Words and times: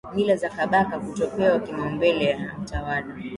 mila 0.15 0.35
za 0.37 0.49
Kabaka 0.49 0.99
Kutopewa 0.99 1.59
kipaumbele 1.59 2.33
na 2.33 2.57
utawala 2.61 3.15